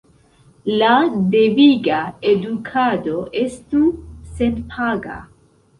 La 0.79 0.93
deviga 1.35 1.99
edukado 2.33 3.21
estu 3.45 3.87
senpaga. 4.35 5.25